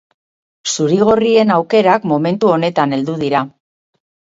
[0.75, 3.49] Zurigorrien aukerak momentu honetan heldu dira.